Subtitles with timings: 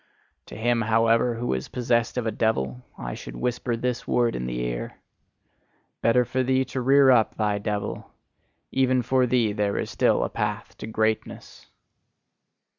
[0.47, 4.47] To him however, who is possessed of a devil, I would whisper this word in
[4.47, 4.95] the ear:
[6.01, 8.09] "Better for thee to rear up thy devil!
[8.71, 11.67] Even for thee there is still a path to greatness!"